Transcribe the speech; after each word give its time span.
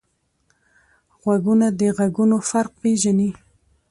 غوږونه 1.21 1.67
د 1.79 1.81
غږونو 1.97 2.37
فرق 2.49 2.71
پېژني 2.81 3.29